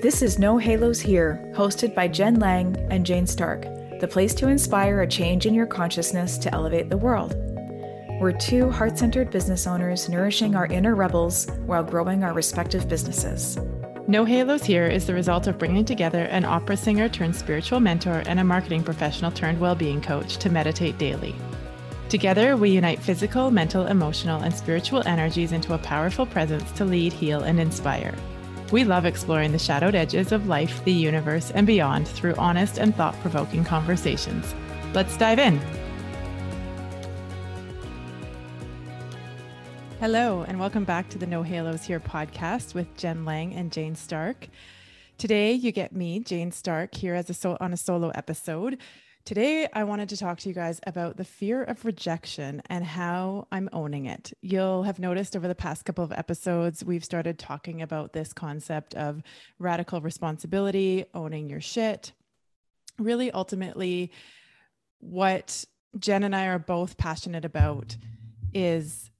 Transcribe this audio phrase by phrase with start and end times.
[0.00, 3.62] This is No Halos Here, hosted by Jen Lang and Jane Stark,
[3.98, 7.34] the place to inspire a change in your consciousness to elevate the world.
[8.20, 13.58] We're two heart centered business owners nourishing our inner rebels while growing our respective businesses.
[14.06, 18.22] No Halos Here is the result of bringing together an opera singer turned spiritual mentor
[18.26, 21.34] and a marketing professional turned well being coach to meditate daily.
[22.08, 27.12] Together, we unite physical, mental, emotional, and spiritual energies into a powerful presence to lead,
[27.12, 28.14] heal, and inspire.
[28.70, 32.94] We love exploring the shadowed edges of life, the universe, and beyond through honest and
[32.94, 34.54] thought provoking conversations.
[34.92, 35.58] Let's dive in.
[40.00, 43.94] Hello, and welcome back to the No Halos Here podcast with Jen Lang and Jane
[43.94, 44.48] Stark.
[45.16, 48.76] Today, you get me, Jane Stark, here as a so- on a solo episode
[49.24, 53.46] Today, I wanted to talk to you guys about the fear of rejection and how
[53.52, 54.32] I'm owning it.
[54.40, 58.94] You'll have noticed over the past couple of episodes, we've started talking about this concept
[58.94, 59.22] of
[59.58, 62.12] radical responsibility, owning your shit.
[62.98, 64.12] Really, ultimately,
[65.00, 65.64] what
[65.98, 67.96] Jen and I are both passionate about
[68.54, 69.10] is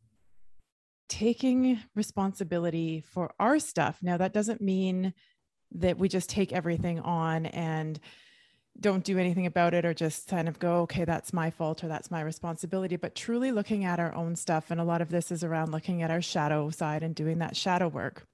[1.09, 3.99] taking responsibility for our stuff.
[4.03, 5.13] Now, that doesn't mean
[5.73, 8.01] that we just take everything on and
[8.81, 11.89] don't do anything about it or just kind of go, okay, that's my fault or
[11.89, 14.71] that's my responsibility, but truly looking at our own stuff.
[14.71, 17.57] And a lot of this is around looking at our shadow side and doing that
[17.57, 18.27] shadow work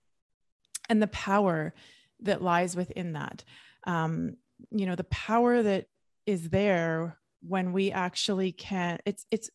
[0.88, 1.72] and the power
[2.20, 3.42] that lies within that.
[3.86, 4.36] Um,
[4.70, 5.86] you know, the power that
[6.26, 9.50] is there when we actually can, it's, it's,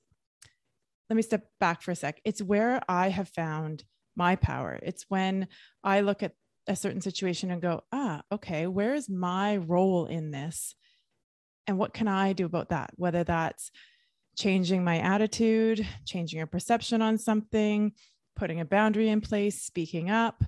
[1.09, 2.19] let me step back for a sec.
[2.23, 3.83] It's where I have found
[4.15, 4.79] my power.
[4.81, 5.47] It's when
[5.83, 6.33] I look at
[6.70, 10.75] a certain situation and go, ah, okay, where is my role in this?
[11.67, 12.92] And what can I do about that?
[12.95, 13.72] Whether that's
[14.38, 17.92] changing my attitude, changing a perception on something,
[18.36, 20.44] putting a boundary in place, speaking up,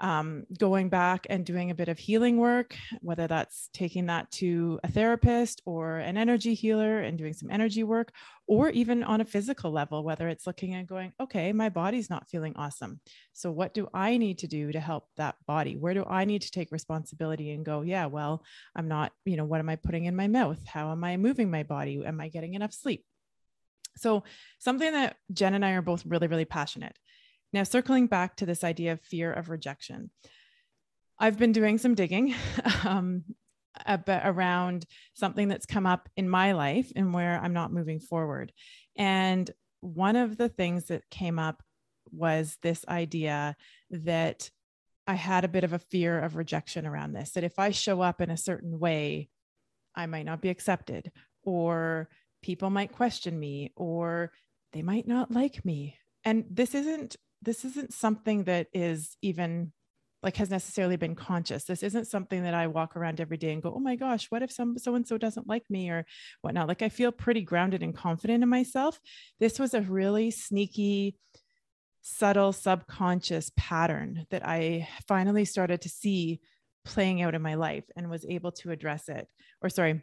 [0.00, 4.80] um, going back and doing a bit of healing work, whether that's taking that to
[4.82, 8.12] a therapist or an energy healer and doing some energy work,
[8.46, 12.28] or even on a physical level, whether it's looking and going, okay, my body's not
[12.28, 13.00] feeling awesome.
[13.32, 15.76] So, what do I need to do to help that body?
[15.76, 18.42] Where do I need to take responsibility and go, yeah, well,
[18.74, 20.58] I'm not, you know, what am I putting in my mouth?
[20.66, 22.02] How am I moving my body?
[22.04, 23.04] Am I getting enough sleep?
[23.96, 24.24] So,
[24.58, 26.96] something that Jen and I are both really, really passionate
[27.52, 30.10] now, circling back to this idea of fear of rejection,
[31.18, 32.34] I've been doing some digging
[32.84, 33.24] um,
[34.08, 38.52] around something that's come up in my life and where I'm not moving forward.
[38.96, 41.62] And one of the things that came up
[42.10, 43.56] was this idea
[43.90, 44.50] that
[45.06, 48.00] I had a bit of a fear of rejection around this, that if I show
[48.00, 49.28] up in a certain way,
[49.94, 51.10] I might not be accepted,
[51.42, 52.08] or
[52.42, 54.32] people might question me, or
[54.72, 55.96] they might not like me.
[56.24, 59.72] And this isn't this isn't something that is even
[60.22, 61.64] like has necessarily been conscious.
[61.64, 64.42] This isn't something that I walk around every day and go, oh my gosh, what
[64.42, 66.06] if some so and so doesn't like me or
[66.42, 66.68] whatnot?
[66.68, 69.00] Like I feel pretty grounded and confident in myself.
[69.40, 71.16] This was a really sneaky,
[72.02, 76.40] subtle, subconscious pattern that I finally started to see
[76.84, 79.26] playing out in my life and was able to address it,
[79.60, 80.02] or sorry,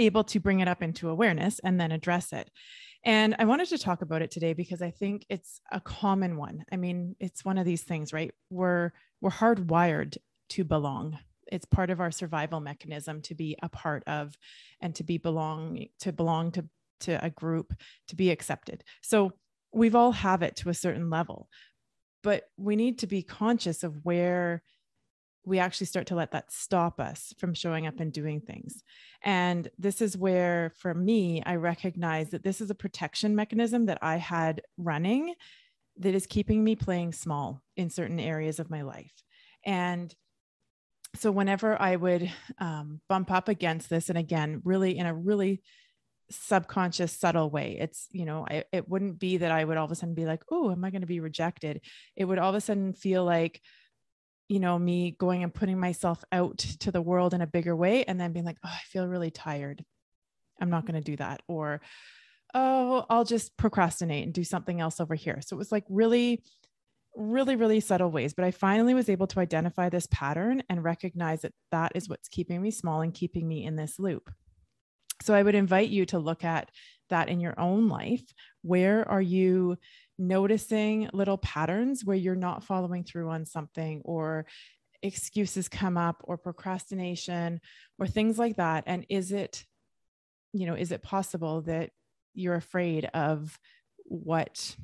[0.00, 2.50] able to bring it up into awareness and then address it.
[3.04, 6.64] And I wanted to talk about it today because I think it's a common one.
[6.72, 8.32] I mean, it's one of these things, right?
[8.50, 10.16] We're we're hardwired
[10.50, 11.18] to belong.
[11.50, 14.36] It's part of our survival mechanism to be a part of
[14.80, 16.64] and to be belong to belong to
[17.00, 17.72] to a group,
[18.08, 18.82] to be accepted.
[19.02, 19.32] So
[19.72, 21.48] we've all have it to a certain level.
[22.22, 24.62] But we need to be conscious of where
[25.44, 28.82] we actually start to let that stop us from showing up and doing things.
[29.22, 33.98] And this is where, for me, I recognize that this is a protection mechanism that
[34.02, 35.34] I had running
[35.98, 39.12] that is keeping me playing small in certain areas of my life.
[39.64, 40.14] And
[41.16, 45.62] so, whenever I would um, bump up against this, and again, really in a really
[46.30, 49.90] subconscious subtle way it's you know I, it wouldn't be that i would all of
[49.90, 51.80] a sudden be like oh am i going to be rejected
[52.16, 53.62] it would all of a sudden feel like
[54.48, 58.04] you know, me going and putting myself out to the world in a bigger way
[58.04, 59.84] and then being like, oh, I feel really tired.
[60.60, 60.92] I'm not mm-hmm.
[60.92, 61.42] going to do that.
[61.48, 61.80] Or,
[62.54, 65.40] oh, I'll just procrastinate and do something else over here.
[65.42, 66.42] So it was like really,
[67.14, 68.32] really, really subtle ways.
[68.32, 72.28] But I finally was able to identify this pattern and recognize that that is what's
[72.28, 74.30] keeping me small and keeping me in this loop.
[75.22, 76.70] So I would invite you to look at
[77.10, 78.22] that in your own life.
[78.62, 79.76] Where are you
[80.18, 84.46] noticing little patterns where you're not following through on something or
[85.02, 87.60] excuses come up or procrastination
[87.98, 89.64] or things like that and is it
[90.52, 91.90] you know is it possible that
[92.34, 93.60] you're afraid of
[94.04, 94.74] what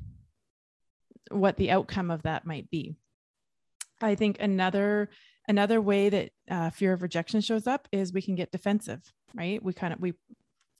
[1.32, 2.94] what the outcome of that might be
[4.00, 5.10] i think another
[5.46, 9.00] Another way that uh, fear of rejection shows up is we can get defensive,
[9.34, 9.62] right?
[9.62, 10.14] We kind of we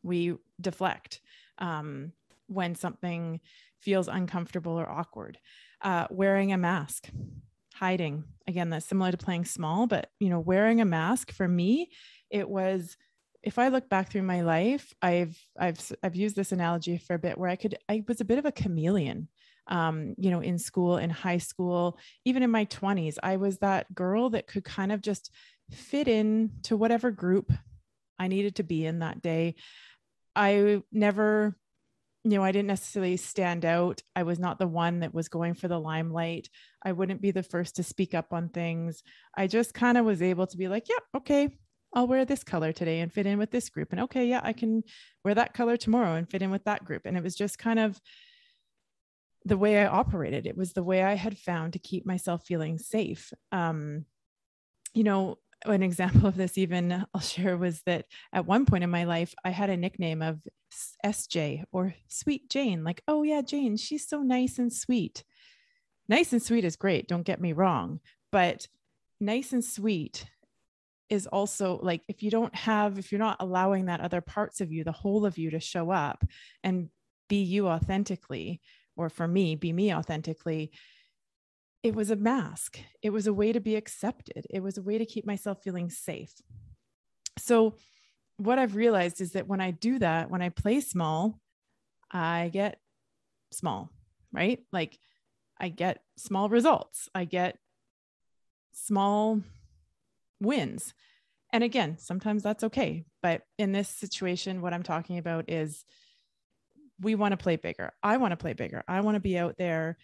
[0.02, 1.20] we deflect
[1.58, 2.12] um,
[2.46, 3.40] when something
[3.80, 5.38] feels uncomfortable or awkward.
[5.80, 7.10] Uh, wearing a mask,
[7.74, 8.24] hiding.
[8.46, 11.90] Again, that's similar to playing small, but you know, wearing a mask for me,
[12.30, 12.96] it was
[13.42, 17.18] if I look back through my life, I've I've I've used this analogy for a
[17.18, 19.28] bit where I could I was a bit of a chameleon
[19.66, 23.92] um, you know, in school, in high school, even in my 20s, I was that
[23.94, 25.30] girl that could kind of just
[25.70, 27.52] fit in to whatever group
[28.18, 29.54] I needed to be in that day.
[30.36, 31.56] I never,
[32.24, 34.02] you know, I didn't necessarily stand out.
[34.16, 36.48] I was not the one that was going for the limelight.
[36.82, 39.02] I wouldn't be the first to speak up on things.
[39.36, 41.58] I just kind of was able to be like, yeah, okay,
[41.92, 43.92] I'll wear this color today and fit in with this group.
[43.92, 44.84] And okay, yeah, I can
[45.22, 47.02] wear that color tomorrow and fit in with that group.
[47.04, 48.00] And it was just kind of
[49.44, 50.46] the way I operated.
[50.46, 53.34] It was the way I had found to keep myself feeling safe.
[53.52, 54.06] Um,
[54.94, 58.90] you know, an example of this, even I'll share, was that at one point in
[58.90, 60.40] my life, I had a nickname of
[61.04, 62.84] SJ or Sweet Jane.
[62.84, 65.24] Like, oh, yeah, Jane, she's so nice and sweet.
[66.08, 68.00] Nice and sweet is great, don't get me wrong.
[68.30, 68.68] But
[69.20, 70.26] nice and sweet
[71.08, 74.72] is also like if you don't have, if you're not allowing that other parts of
[74.72, 76.24] you, the whole of you to show up
[76.62, 76.88] and
[77.28, 78.60] be you authentically,
[78.96, 80.72] or for me, be me authentically,
[81.84, 82.80] it was a mask.
[83.02, 84.46] It was a way to be accepted.
[84.48, 86.32] It was a way to keep myself feeling safe.
[87.38, 87.76] So,
[88.38, 91.38] what I've realized is that when I do that, when I play small,
[92.10, 92.80] I get
[93.52, 93.90] small,
[94.32, 94.60] right?
[94.72, 94.98] Like
[95.60, 97.58] I get small results, I get
[98.72, 99.42] small
[100.40, 100.94] wins.
[101.52, 103.04] And again, sometimes that's okay.
[103.22, 105.84] But in this situation, what I'm talking about is
[106.98, 107.92] we want to play bigger.
[108.02, 108.82] I want to play bigger.
[108.88, 109.98] I want to be out there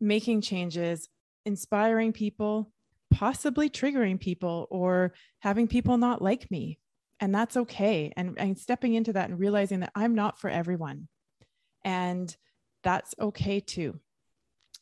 [0.00, 1.08] making changes,
[1.44, 2.72] inspiring people,
[3.10, 6.78] possibly triggering people or having people not like me.
[7.20, 8.12] And that's okay.
[8.16, 11.08] And, and stepping into that and realizing that I'm not for everyone.
[11.84, 12.34] And
[12.82, 14.00] that's okay too.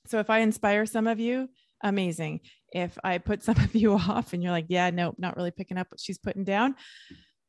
[0.06, 1.48] So if I inspire some of you,
[1.82, 2.40] amazing.
[2.72, 5.78] If I put some of you off and you're like, yeah, no, not really picking
[5.78, 6.76] up what she's putting down,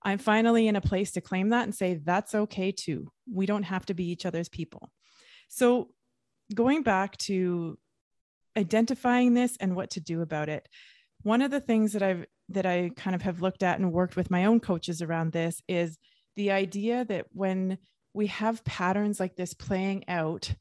[0.03, 3.11] I'm finally in a place to claim that and say that's okay too.
[3.31, 4.89] We don't have to be each other's people.
[5.49, 5.89] So,
[6.53, 7.77] going back to
[8.57, 10.67] identifying this and what to do about it,
[11.21, 14.15] one of the things that I've that I kind of have looked at and worked
[14.15, 15.97] with my own coaches around this is
[16.35, 17.77] the idea that when
[18.13, 20.51] we have patterns like this playing out,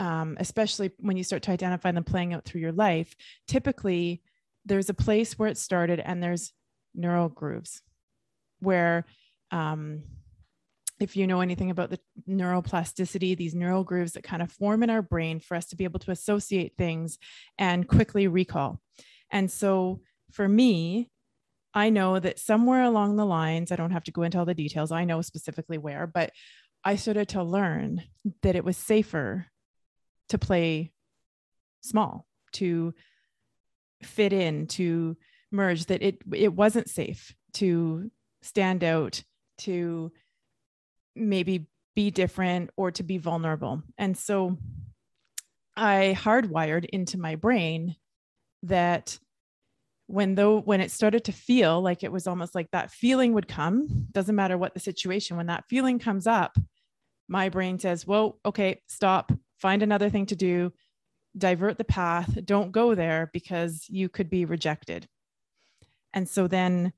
[0.00, 3.14] um, especially when you start to identify them playing out through your life,
[3.46, 4.20] typically
[4.64, 6.52] there's a place where it started and there's
[6.92, 7.82] neural grooves
[8.58, 9.04] where
[9.52, 10.02] um,
[10.98, 14.90] if you know anything about the neuroplasticity, these neural grooves that kind of form in
[14.90, 17.18] our brain for us to be able to associate things
[17.58, 18.80] and quickly recall.
[19.30, 20.00] And so
[20.30, 21.10] for me,
[21.74, 24.54] I know that somewhere along the lines, I don't have to go into all the
[24.54, 26.32] details, I know specifically where, but
[26.82, 28.04] I started to learn
[28.42, 29.46] that it was safer
[30.30, 30.92] to play
[31.82, 32.94] small, to
[34.02, 35.16] fit in, to
[35.50, 38.10] merge, that it it wasn't safe to
[38.40, 39.22] stand out,
[39.58, 40.12] to
[41.16, 43.82] maybe be different, or to be vulnerable.
[43.96, 44.56] And so
[45.76, 47.96] I hardwired into my brain
[48.62, 49.18] that
[50.06, 53.48] when though when it started to feel like it was almost like that feeling would
[53.48, 56.56] come doesn't matter what the situation when that feeling comes up
[57.28, 59.32] my brain says well okay stop.
[59.58, 60.72] Find another thing to do.
[61.36, 62.38] Divert the path.
[62.44, 65.06] Don't go there because you could be rejected.
[66.12, 66.92] And so then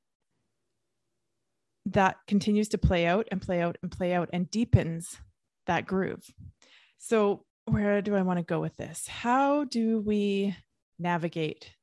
[1.92, 5.16] that continues to play out and play out and play out and deepens
[5.66, 6.25] that groove.
[6.99, 9.07] So, where do I want to go with this?
[9.07, 10.57] How do we
[10.99, 11.75] navigate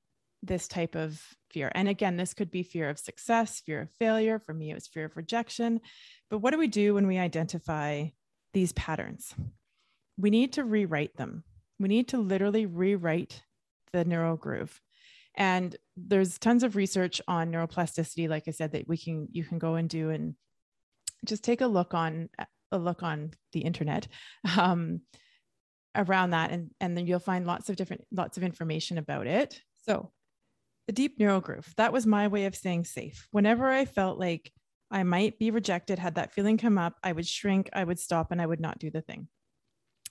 [0.42, 1.22] this type of
[1.52, 1.72] fear?
[1.76, 4.40] And again, this could be fear of success, fear of failure.
[4.40, 5.82] For me, it was fear of rejection.
[6.30, 8.06] But what do we do when we identify
[8.54, 9.34] these patterns?
[10.18, 11.44] We need to rewrite them.
[11.80, 13.44] We need to literally rewrite
[13.94, 14.82] the neural groove
[15.36, 19.60] and there's tons of research on neuroplasticity like i said that we can you can
[19.60, 20.36] go and do and
[21.26, 22.30] just take a look on
[22.72, 24.08] a look on the internet
[24.58, 25.02] um,
[25.96, 26.52] around that.
[26.52, 29.60] And and then you'll find lots of different lots of information about it.
[29.84, 30.12] So
[30.88, 33.28] the deep neural groove that was my way of staying safe.
[33.32, 34.52] Whenever i felt like
[34.92, 38.32] i might be rejected had that feeling come up i would shrink i would stop
[38.32, 39.28] and i would not do the thing.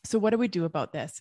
[0.05, 1.21] So what do we do about this?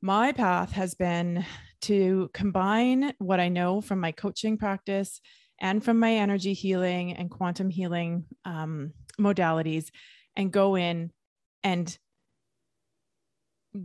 [0.00, 1.44] My path has been
[1.82, 5.20] to combine what I know from my coaching practice
[5.60, 9.90] and from my energy healing and quantum healing um, modalities
[10.36, 11.10] and go in
[11.64, 11.98] and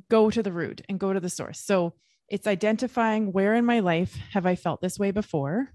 [0.09, 1.59] go to the root and go to the source.
[1.59, 1.93] So
[2.29, 5.69] It's identifying where in my life have I felt this way before?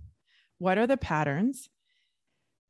[0.59, 1.69] What are the patterns?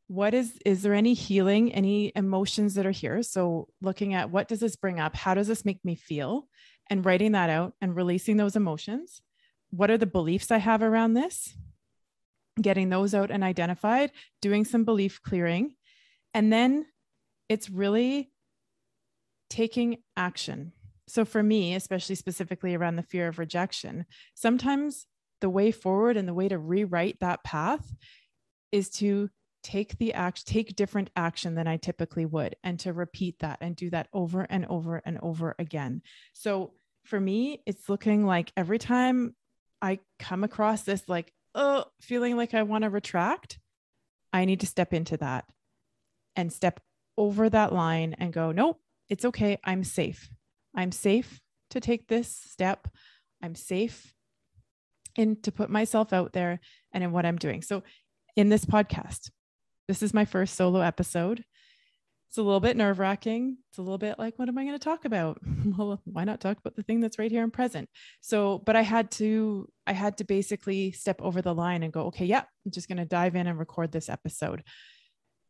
[0.08, 3.22] What is, is there any healing, any emotions that are here?
[3.22, 5.14] So, looking at what does this bring up?
[5.14, 6.48] How does this make me feel?
[6.90, 9.20] And writing that out and releasing those emotions.
[9.70, 11.54] What are the beliefs I have around this?
[12.60, 14.10] Getting those out and identified,
[14.40, 15.74] doing some belief clearing.
[16.34, 16.86] And then
[17.48, 18.32] it's really
[19.48, 20.72] taking action.
[21.06, 25.06] So, for me, especially specifically around the fear of rejection, sometimes
[25.40, 27.94] the way forward and the way to rewrite that path
[28.72, 29.30] is to
[29.62, 33.74] take the act take different action than i typically would and to repeat that and
[33.74, 36.00] do that over and over and over again
[36.32, 36.72] so
[37.04, 39.34] for me it's looking like every time
[39.82, 43.58] i come across this like oh feeling like i want to retract
[44.32, 45.44] i need to step into that
[46.36, 46.80] and step
[47.16, 50.30] over that line and go nope it's okay i'm safe
[50.74, 52.88] i'm safe to take this step
[53.42, 54.14] i'm safe
[55.18, 56.60] in to put myself out there
[56.92, 57.60] and in what I'm doing.
[57.60, 57.82] So
[58.36, 59.30] in this podcast,
[59.88, 61.44] this is my first solo episode.
[62.28, 63.56] It's a little bit nerve wracking.
[63.70, 65.38] It's a little bit like, what am I going to talk about?
[65.78, 67.88] well, why not talk about the thing that's right here and present?
[68.20, 72.02] So, but I had to, I had to basically step over the line and go,
[72.06, 74.62] okay, yeah, I'm just going to dive in and record this episode.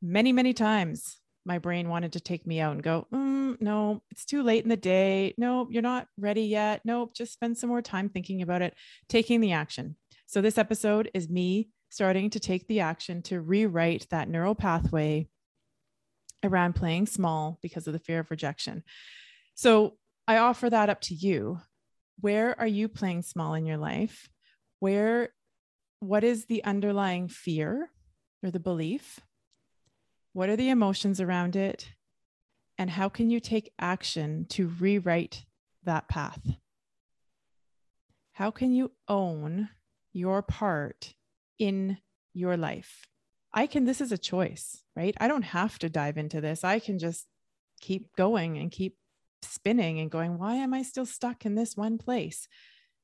[0.01, 4.25] Many, many times my brain wanted to take me out and go, mm, no, it's
[4.25, 5.35] too late in the day.
[5.37, 6.83] No, you're not ready yet.
[6.85, 8.75] Nope, just spend some more time thinking about it,
[9.09, 9.97] taking the action.
[10.27, 15.27] So, this episode is me starting to take the action to rewrite that neural pathway
[16.43, 18.83] around playing small because of the fear of rejection.
[19.55, 21.61] So, I offer that up to you.
[22.21, 24.29] Where are you playing small in your life?
[24.79, 25.31] Where,
[26.01, 27.91] what is the underlying fear
[28.43, 29.21] or the belief?
[30.35, 31.89] What are the emotions around it?
[32.77, 35.45] And how can you take action to rewrite
[35.85, 36.47] that path?
[38.33, 39.71] How can you own
[40.13, 41.15] your part
[41.59, 41.99] in
[42.35, 43.09] your life?
[43.53, 45.15] I can, this is a choice, right?
[45.21, 46.65] I don't have to dive into this.
[46.65, 47.27] I can just
[47.81, 48.97] keep going and keep
[49.43, 52.49] spinning and going, why am I still stuck in this one place?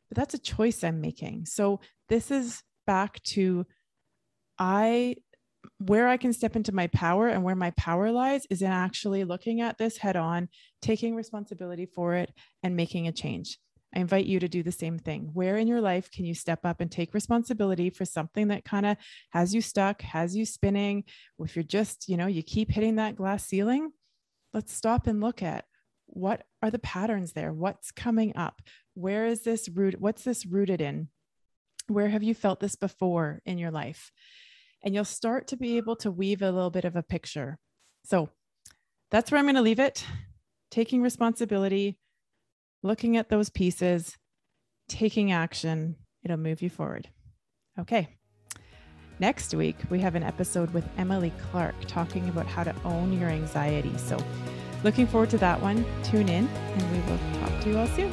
[0.09, 1.47] But that's a choice I'm making.
[1.47, 3.67] So this is back to
[4.59, 5.17] I
[5.79, 9.25] where I can step into my power and where my power lies is in actually
[9.25, 10.49] looking at this head on,
[10.83, 12.33] taking responsibility for it,
[12.63, 13.59] and making a change.
[13.95, 15.31] I invite you to do the same thing.
[15.33, 18.87] Where in your life can you step up and take responsibility for something that kind
[18.87, 18.97] of
[19.31, 21.05] has you stuck, has you spinning?
[21.39, 23.93] If you're just, you know, you keep hitting that glass ceiling,
[24.53, 25.67] let's stop and look at
[26.07, 27.53] what are the patterns there?
[27.53, 28.61] What's coming up?
[28.95, 30.01] Where is this root?
[30.01, 31.09] What's this rooted in?
[31.89, 34.11] Where have you felt this before in your life?
[34.85, 37.59] and you'll start to be able to weave a little bit of a picture.
[38.05, 38.29] So
[39.11, 40.05] that's where I'm going to leave it.
[40.71, 41.99] Taking responsibility,
[42.85, 44.17] looking at those pieces,
[44.89, 47.09] taking action, it'll move you forward.
[47.81, 48.09] Okay.
[49.19, 53.31] Next week, we have an episode with Emily Clark talking about how to own your
[53.31, 53.97] anxiety.
[53.97, 54.19] So,
[54.83, 55.85] looking forward to that one.
[56.03, 58.13] Tune in, and we will talk to you all soon.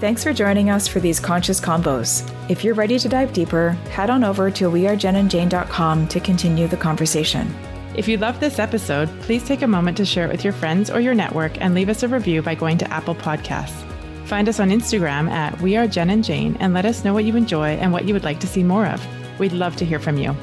[0.00, 2.28] Thanks for joining us for these conscious combos.
[2.48, 7.52] If you're ready to dive deeper, head on over to wearejenandjane.com to continue the conversation.
[7.98, 10.88] If you love this episode, please take a moment to share it with your friends
[10.88, 13.84] or your network and leave us a review by going to Apple Podcasts.
[14.26, 17.24] Find us on Instagram at We Are Jen and Jane and let us know what
[17.24, 19.04] you enjoy and what you would like to see more of.
[19.40, 20.36] We'd love to hear from you.